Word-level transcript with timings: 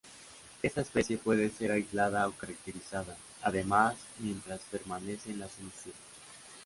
Esta 0.63 0.81
especie 0.81 1.19
puede 1.19 1.51
ser 1.51 1.71
aislada 1.71 2.27
o 2.27 2.31
caracterizada, 2.31 3.15
además, 3.43 3.95
mientras 4.17 4.61
permanece 4.71 5.29
en 5.29 5.37
la 5.41 5.47
solución. 5.47 5.93